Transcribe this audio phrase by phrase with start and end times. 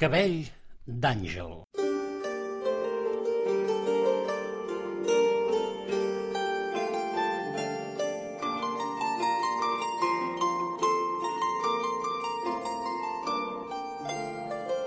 [0.00, 0.46] Cabell
[0.86, 1.50] d'àngel.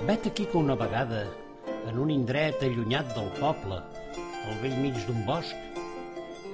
[0.02, 1.28] Vet aquí que una vegada,
[1.86, 3.84] en un indret allunyat del poble,
[4.18, 5.54] al vell mig d'un bosc,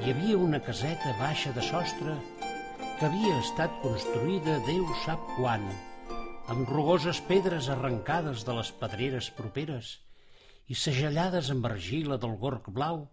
[0.03, 2.19] hi havia una caseta baixa de sostre
[2.99, 5.63] que havia estat construïda Déu sap quan,
[6.49, 9.89] amb rugoses pedres arrencades de les pedreres properes
[10.73, 13.03] i segellades amb argila del gorg blau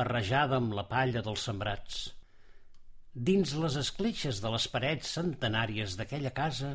[0.00, 1.98] barrejada amb la palla dels sembrats.
[3.28, 6.70] Dins les escletxes de les parets centenàries d'aquella casa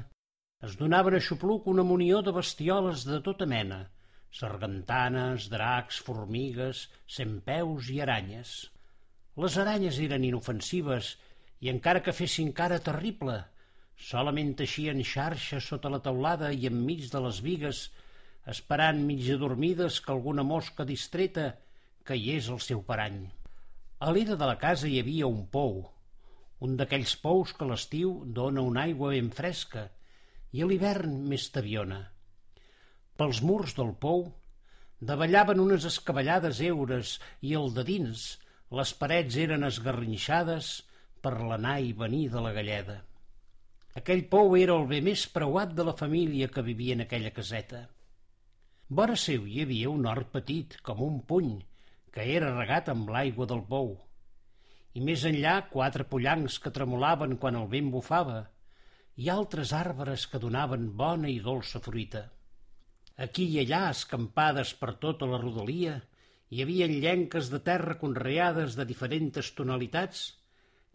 [0.70, 3.82] es donaven a xupluc una munió de bestioles de tota mena,
[4.30, 6.86] sargantanes, dracs, formigues,
[7.18, 8.54] centpeus i aranyes.
[9.42, 11.16] Les aranyes eren inofensives
[11.66, 13.42] i encara que fessin cara terrible,
[13.98, 17.90] solament teixien xarxes sota la teulada i enmig de les vigues,
[18.54, 21.56] esperant mig adormides que alguna mosca distreta
[22.04, 23.26] caigués al seu parany.
[24.00, 25.80] A l'era de la casa hi havia un pou,
[26.66, 29.88] un d'aquells pous que l'estiu dona una aigua ben fresca
[30.52, 32.02] i a l'hivern més taviona.
[33.16, 34.28] Pels murs del pou
[35.00, 38.28] davallaven unes escabellades eures i el de dins
[38.80, 40.72] les parets eren esgarrinxades
[41.24, 43.02] per l'anar i venir de la galleda.
[44.00, 47.86] Aquell pou era el bé més preuat de la família que vivia en aquella caseta.
[48.98, 51.54] Vora seu hi havia un hort petit, com un puny,
[52.12, 53.94] que era regat amb l'aigua del pou.
[55.00, 58.42] I més enllà quatre pollancs que tremolaven quan el vent bufava,
[59.16, 62.26] i altres arbres que donaven bona i dolça fruita.
[63.28, 66.02] Aquí i allà, escampades per tota la rodalia,
[66.52, 70.26] hi havia llenques de terra conreades de diferents tonalitats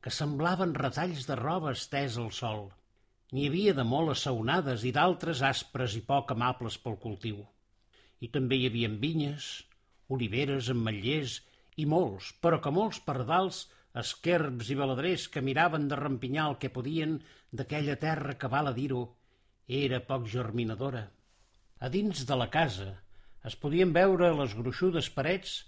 [0.05, 2.63] que semblaven retalls de roba estès al sol.
[3.31, 7.45] N'hi havia de molt assaonades i d'altres aspres i poc amables pel cultiu.
[8.19, 9.51] I també hi havia vinyes,
[10.17, 11.37] oliveres, ametllers
[11.79, 13.61] i molts, però que molts pardals
[14.03, 17.21] esquerbs i baladrers que miraven de rampinyar el que podien
[17.55, 19.05] d'aquella terra que, val a dir-ho,
[19.85, 21.07] era poc germinadora.
[21.79, 22.91] A dins de la casa
[23.47, 25.61] es podien veure a les gruixudes parets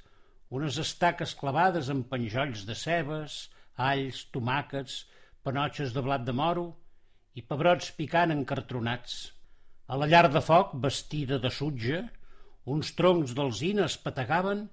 [0.50, 5.04] unes estaques clavades amb penjolls de cebes, alls, tomàquets,
[5.46, 6.72] panotxes de blat de moro
[7.34, 9.16] i pebrots picant encartronats.
[9.88, 12.02] A la llar de foc, vestida de sutja,
[12.74, 14.66] uns troncs d'alzina es pategaven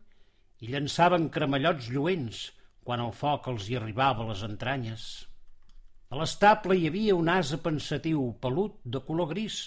[0.60, 2.42] i llançaven cremallots lluents,
[2.84, 5.08] quan el foc els hi arribava a les entranyes.
[6.10, 9.60] A l'estable hi havia un ase pensatiu, pelut, de color gris,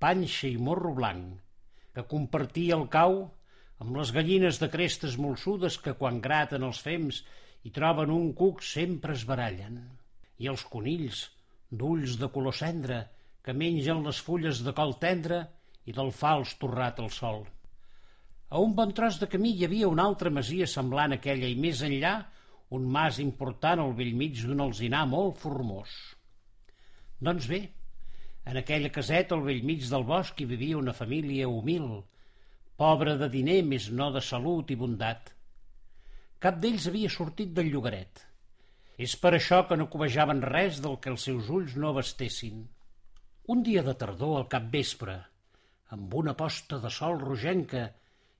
[0.00, 1.36] panxa i morro blanc,
[1.94, 3.18] que compartia el cau
[3.84, 7.20] amb les gallines de crestes molsudes que quan graten els fems
[7.68, 9.78] i troben un cuc sempre es barallen,
[10.40, 11.28] i els conills,
[11.80, 13.02] d'ulls de color cendra,
[13.44, 15.42] que mengen les fulles de col tendre
[15.84, 17.44] i del fals torrat al sol.
[18.48, 21.58] A un bon tros de camí hi havia una altra masia semblant a aquella i
[21.58, 22.14] més enllà
[22.76, 25.92] un mas important al vell mig d'un alzinar molt formós.
[27.20, 27.60] Doncs bé,
[28.44, 31.88] en aquella caseta al vell mig del bosc hi vivia una família humil,
[32.80, 35.30] pobra de diner més no de salut i bondat.
[36.40, 38.24] Cap d'ells havia sortit del llogaret.
[38.96, 42.62] És per això que no cobejaven res del que els seus ulls no abastessin.
[43.50, 45.16] Un dia de tardor al cap vespre,
[45.94, 47.88] amb una posta de sol rogenca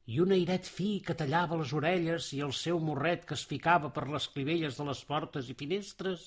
[0.07, 3.91] i un airet fi que tallava les orelles i el seu morret que es ficava
[3.97, 6.25] per les clivelles de les portes i finestres,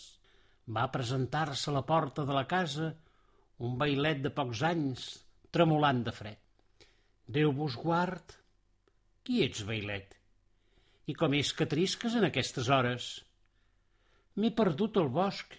[0.67, 2.91] va presentar-se a la porta de la casa
[3.63, 5.05] un bailet de pocs anys,
[5.55, 6.41] tremolant de fred.
[7.27, 8.35] Déu vos guard.
[9.23, 10.13] Qui ets, bailet?
[11.07, 13.07] I com és que trisques en aquestes hores?
[14.37, 15.55] M'he perdut al bosc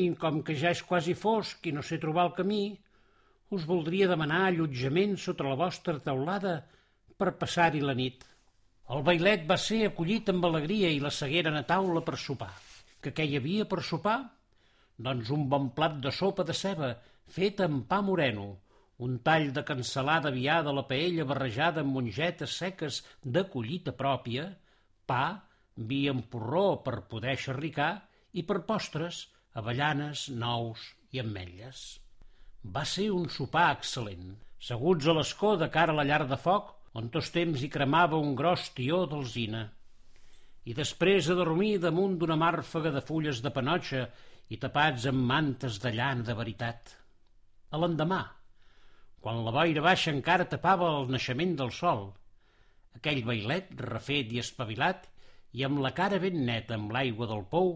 [0.00, 2.62] i com que ja és quasi fosc i no sé trobar el camí,
[3.50, 6.60] us voldria demanar allotjament sota la vostra teulada
[7.18, 8.22] per passar-hi la nit.
[8.94, 12.52] El bailet va ser acollit amb alegria i la segueren a taula per sopar.
[13.02, 14.18] Que què hi havia per sopar?
[15.00, 16.94] Doncs un bon plat de sopa de ceba,
[17.36, 18.48] fet amb pa moreno,
[19.06, 24.50] un tall de cansalada viada a la paella barrejada amb mongetes seques de collita pròpia,
[25.08, 25.24] pa,
[25.76, 27.92] vi amb porró per poder xerricar
[28.32, 32.00] i per postres, avellanes, nous i ametlles.
[32.62, 34.34] Va ser un sopar excel·lent.
[34.60, 38.18] Seguts a l'escó de cara a la llar de foc, on tots temps hi cremava
[38.20, 39.68] un gros tió d'alzina.
[40.68, 44.04] I després a dormir damunt d'una màrfega de fulles de panotxa
[44.50, 46.96] i tapats amb mantes de llana de veritat.
[47.70, 48.20] A l'endemà,
[49.24, 52.10] quan la boira baixa encara tapava el naixement del sol,
[52.98, 55.06] aquell bailet, refet i espavilat,
[55.52, 57.74] i amb la cara ben neta amb l'aigua del pou,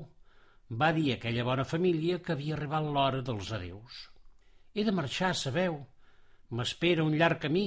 [0.71, 4.05] va dir a aquella bona família que havia arribat l'hora dels adeus.
[4.75, 5.83] He de marxar, sabeu,
[6.55, 7.65] M'espera un llarg camí.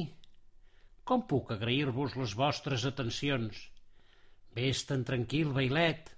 [1.08, 3.58] Com puc agrair-vos les vostres atencions?
[4.56, 6.14] Ves tan tranquil, bailet.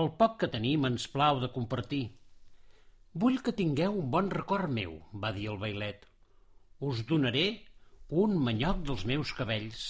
[0.00, 2.04] El poc que tenim ens plau de compartir.
[3.24, 4.94] Vull que tingueu un bon record meu,
[5.24, 6.06] va dir el bailet.
[6.88, 7.46] Us donaré
[8.24, 9.84] un manyoc dels meus cabells.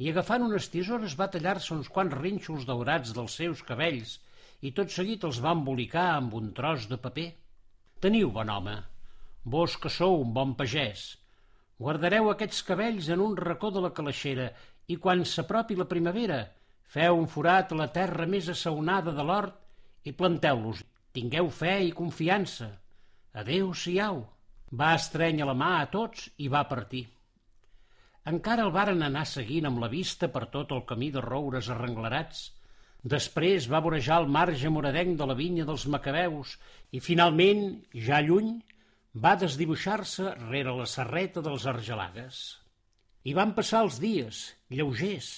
[0.00, 4.16] I agafant unes tisores va tallar-se uns quants rinxos daurats dels seus cabells
[4.64, 7.28] i tot seguit els va embolicar amb un tros de paper.
[8.00, 8.76] Teniu, bon home,
[9.44, 11.04] vos que sou un bon pagès,
[11.80, 14.48] guardareu aquests cabells en un racó de la calaixera
[14.88, 16.40] i quan s'apropi la primavera
[16.94, 20.80] feu un forat a la terra més assaonada de l'hort i planteu-los
[21.12, 22.68] Tingueu fe i confiança.
[23.40, 24.20] Adéu-siau.
[24.80, 27.02] Va estrènyer la mà a tots i va partir.
[28.28, 32.50] Encara el varen anar seguint amb la vista per tot el camí de roures arrenglerats.
[33.12, 36.58] Després va vorejar el marge moradenc de la vinya dels Macabeus
[36.92, 37.62] i, finalment,
[37.94, 38.58] ja lluny,
[39.24, 42.42] va desdibuixar-se rere la serreta dels Argelagues.
[43.24, 45.30] I van passar els dies, lleugers,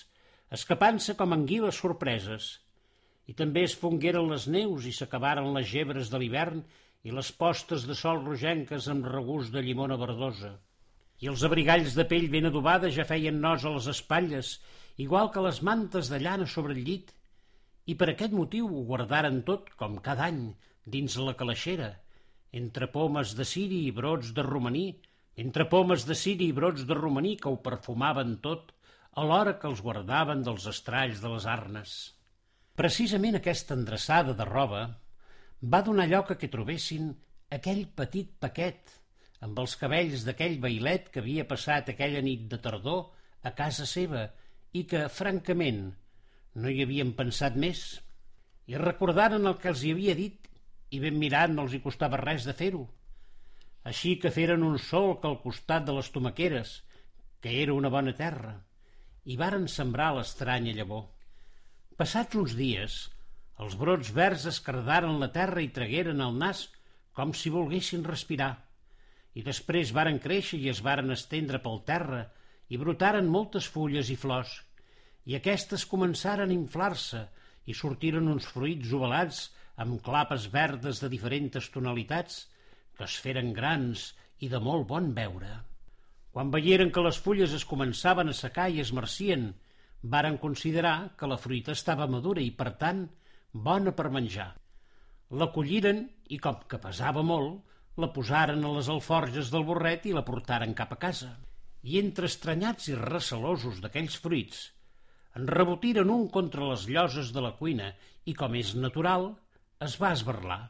[0.51, 2.51] escapant-se com anguiles sorpreses,
[3.31, 6.65] i també es fongueren les neus i s'acabaren les gebres de l'hivern
[7.07, 10.57] i les postes de sol rogenques amb regust de llimona verdosa.
[11.23, 14.57] I els abrigalls de pell ben adobada ja feien nos a les espatlles,
[15.05, 17.13] igual que les mantes de llana sobre el llit,
[17.87, 20.41] i per aquest motiu ho guardaren tot, com cada any,
[20.97, 21.93] dins la calaixera,
[22.61, 24.87] entre pomes de ciri i brots de romaní,
[25.45, 28.73] entre pomes de ciri i brots de romaní que ho perfumaven tot,
[29.23, 31.95] alhora que els guardaven dels estralls de les arnes.
[32.75, 34.83] Precisament aquesta endreçada de roba
[35.75, 37.13] va donar lloc a que trobessin
[37.53, 38.99] aquell petit paquet
[39.43, 43.03] amb els cabells d'aquell bailet que havia passat aquella nit de tardor
[43.43, 44.29] a casa seva
[44.79, 45.83] i que, francament,
[46.55, 47.83] no hi havien pensat més.
[48.71, 50.49] I recordaren el que els hi havia dit
[50.95, 52.85] i ben mirat no els hi costava res de fer-ho.
[53.89, 56.77] Així que feren un solc al costat de les tomaqueres,
[57.43, 58.55] que era una bona terra,
[59.27, 61.09] i varen sembrar l'estranya llavor.
[61.99, 63.01] Passats uns dies,
[63.63, 66.69] els brots verds escardaren la terra i tragueren el nas
[67.19, 68.55] com si volguessin respirar.
[69.35, 72.27] I després varen créixer i es varen estendre pel terra
[72.69, 74.53] i brotaren moltes fulles i flors.
[75.25, 77.27] I aquestes començaren a inflar-se
[77.71, 79.43] i sortiren uns fruits ovalats
[79.83, 82.47] amb clapes verdes de diferents tonalitats
[82.97, 84.11] que es feren grans
[84.45, 85.53] i de molt bon veure.
[86.33, 89.51] Quan veieren que les fulles es començaven a secar i es marcien
[90.03, 93.05] varen considerar que la fruita estava madura i, per tant,
[93.53, 94.49] bona per menjar.
[95.31, 97.61] La colliren i, com que pesava molt,
[98.01, 101.35] la posaren a les alforges del borret i la portaren cap a casa.
[101.83, 104.63] I entre estranyats i recelosos d'aquells fruits,
[105.37, 107.91] en rebotiren un contra les lloses de la cuina
[108.25, 109.33] i, com és natural,
[109.85, 110.63] es va esberlar.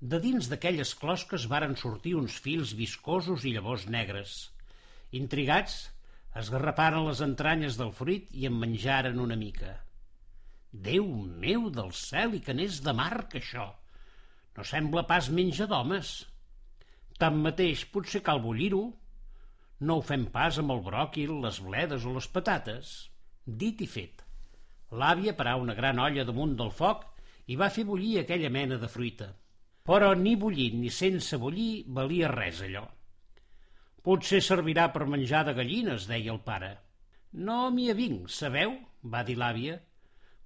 [0.00, 4.36] De dins d'aquelles closques varen sortir uns fils viscosos i llavors negres.
[5.16, 5.76] Intrigats,
[6.40, 9.74] esgarraparen les entranyes del fruit i en menjaren una mica.
[10.72, 11.04] Déu
[11.44, 13.66] meu del cel i que n'és de marc, això!
[14.56, 16.12] No sembla pas menja d'homes.
[17.20, 18.84] Tanmateix, potser cal bullir-ho.
[19.84, 22.92] No ho fem pas amb el bròquil, les bledes o les patates.
[23.62, 24.22] Dit i fet.
[25.00, 27.04] L'àvia parà una gran olla damunt del foc
[27.52, 29.28] i va fer bullir aquella mena de fruita.
[29.84, 32.86] Però ni bullint ni sense bullir valia res allò.
[34.00, 36.70] Potser servirà per menjar de gallines, deia el pare.
[37.32, 38.72] No m'hi avinc, sabeu?
[39.12, 39.76] va dir l'àvia.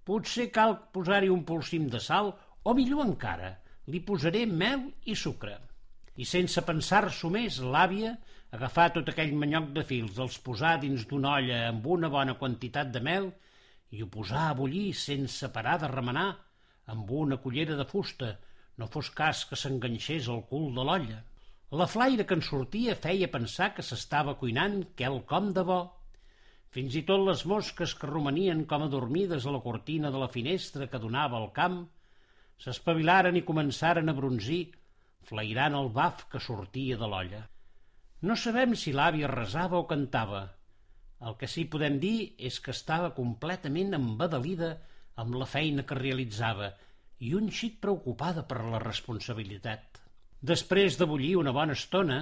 [0.04, 2.32] Potser cal posar-hi un polsim de sal,
[2.64, 3.52] o millor encara,
[3.86, 5.56] li posaré mel i sucre.
[6.16, 8.14] I sense pensar-s'ho més, l'àvia
[8.54, 12.92] agafà tot aquell manyoc de fils, els posà dins d'una olla amb una bona quantitat
[12.94, 13.32] de mel
[13.90, 16.28] i ho posà a bullir sense parar de remenar
[16.94, 18.34] amb una cullera de fusta,
[18.78, 21.18] no fos cas que s'enganxés al cul de l'olla.
[21.74, 25.80] La flaire que en sortia feia pensar que s'estava cuinant quelcom de bo.
[26.74, 30.86] Fins i tot les mosques que romanien com adormides a la cortina de la finestra
[30.90, 31.80] que donava al camp
[32.62, 34.62] s'espavilaren i començaren a bronzir,
[35.28, 37.42] flairant el baf que sortia de l'olla.
[38.28, 40.44] No sabem si l'àvia resava o cantava.
[41.28, 44.70] El que sí podem dir és que estava completament embadalida
[45.22, 46.70] amb la feina que realitzava
[47.24, 50.00] i un xic preocupada per la responsabilitat.
[50.44, 52.18] Després de bullir una bona estona,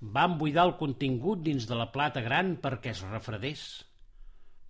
[0.00, 3.62] van buidar el contingut dins de la plata gran perquè es refredés.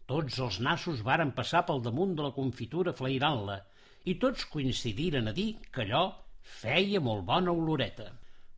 [0.06, 3.58] Tots els nassos varen passar pel damunt de la confitura flairant-la
[4.06, 6.04] i tots coincidiren a dir que allò
[6.46, 8.06] feia molt bona oloreta.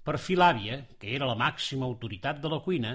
[0.04, 2.94] Per fi l'àvia, que era la màxima autoritat de la cuina,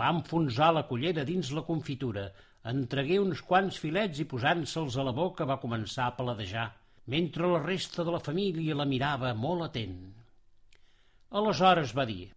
[0.00, 2.28] va enfonsar la cullera dins la confitura,
[2.72, 6.68] entregué uns quants filets i posant-se'ls a la boca va començar a paladejar,
[7.14, 9.98] mentre la resta de la família la mirava molt atent.
[11.40, 12.30] Aleshores va dir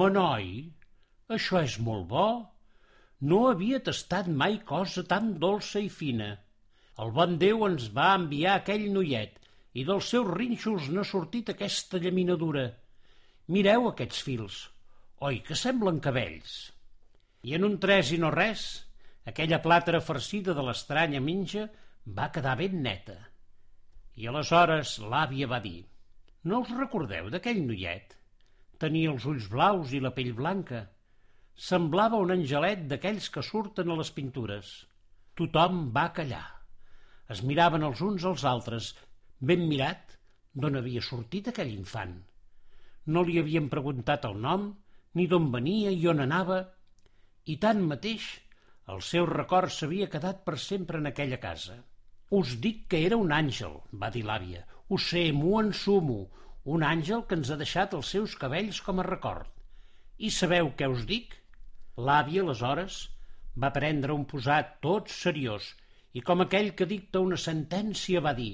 [0.00, 0.50] Manoi,
[1.28, 2.28] això és molt bo.
[3.28, 6.30] No havia tastat mai cosa tan dolça i fina.
[7.00, 9.36] El bon Déu ens va enviar aquell noiet
[9.76, 12.64] i dels seus rinxos n'ha sortit aquesta llaminadura.
[13.52, 14.62] Mireu aquests fils.
[15.26, 16.54] Oi, que semblen cabells.
[17.44, 18.64] I en un tres i no res,
[19.28, 21.66] aquella plàtera farcida de l'estranya minja
[22.18, 23.18] va quedar ben neta.
[24.16, 25.82] I aleshores l'àvia va dir
[26.48, 28.14] «No us recordeu d'aquell noiet?
[28.80, 30.84] Tenia els ulls blaus i la pell blanca.
[31.68, 34.72] Semblava un angelet d'aquells que surten a les pintures.
[35.36, 36.44] Tothom va callar.
[37.32, 38.92] Es miraven els uns als altres,
[39.40, 40.16] ben mirat,
[40.54, 42.14] d'on havia sortit aquell infant.
[43.06, 44.70] No li havien preguntat el nom,
[45.14, 46.62] ni d'on venia i on anava,
[47.46, 48.24] i tant mateix
[48.94, 51.76] el seu record s'havia quedat per sempre en aquella casa.
[52.38, 54.62] Us dic que era un àngel, va dir l'àvia.
[54.88, 56.18] Ho sé, m'ho ensumo,
[56.76, 59.50] un àngel que ens ha deixat els seus cabells com a record.
[60.18, 61.34] I sabeu què us dic?
[62.08, 63.02] L'àvia, aleshores,
[63.64, 65.68] va prendre un posat tot seriós
[66.18, 68.52] i com aquell que dicta una sentència va dir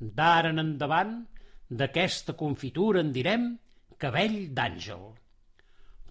[0.00, 1.14] «D'ara en endavant,
[1.68, 3.46] d'aquesta confitura en direm
[3.98, 5.06] cabell d'àngel».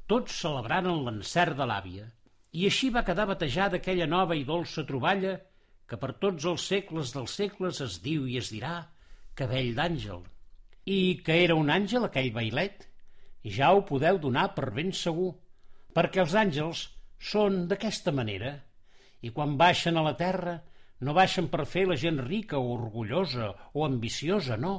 [0.10, 2.08] Tots celebraren l'encert de l'àvia
[2.56, 5.36] i així va quedar batejada aquella nova i dolça troballa
[5.90, 8.76] que per tots els segles dels segles es diu i es dirà
[9.38, 10.22] cabell d'àngel.
[10.86, 12.86] I que era un àngel aquell bailet?
[13.58, 15.34] Ja ho podeu donar per ben segur,
[15.94, 16.86] perquè els àngels
[17.32, 18.56] són d'aquesta manera,
[19.22, 20.56] i quan baixen a la terra
[21.02, 24.76] no baixen per fer la gent rica o orgullosa o ambiciosa, no,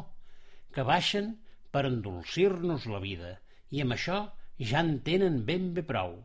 [0.73, 1.35] que baixen
[1.73, 3.37] per endolcir-nos la vida,
[3.70, 4.23] i amb això
[4.70, 6.16] ja en tenen ben bé prou.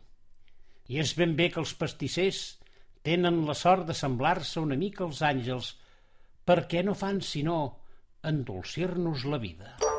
[0.88, 2.41] I és ben bé que els pastissers
[3.03, 5.75] tenen la sort de semblar-se una mica als àngels,
[6.48, 7.62] perquè no fan sinó
[8.27, 9.90] endolcir-nos la vida.